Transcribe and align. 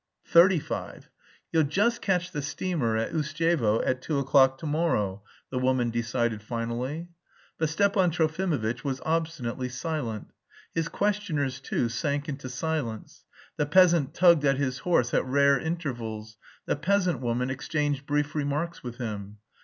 "Thirty 0.25 0.57
five." 0.57 1.11
"You'll 1.51 1.61
just 1.61 2.01
catch 2.01 2.31
the 2.31 2.41
steamer 2.41 2.97
at 2.97 3.11
Ustyevo 3.13 3.83
at 3.85 4.01
two 4.01 4.17
o'clock 4.17 4.57
tomorrow," 4.57 5.21
the 5.51 5.59
woman 5.59 5.91
decided 5.91 6.41
finally. 6.41 7.09
But 7.59 7.69
Stepan 7.69 8.09
Trofimovitch 8.09 8.83
was 8.83 8.99
obstinately 9.05 9.69
silent. 9.69 10.31
His 10.73 10.87
questioners, 10.87 11.59
too, 11.59 11.87
sank 11.87 12.27
into 12.27 12.49
silence. 12.49 13.25
The 13.57 13.67
peasant 13.67 14.15
tugged 14.15 14.43
at 14.43 14.57
his 14.57 14.79
horse 14.79 15.13
at 15.13 15.23
rare 15.23 15.59
intervals; 15.59 16.35
the 16.65 16.75
peasant 16.75 17.19
woman 17.19 17.51
exchanged 17.51 18.07
brief 18.07 18.33
remarks 18.33 18.81
with 18.81 18.97
him. 18.97 19.37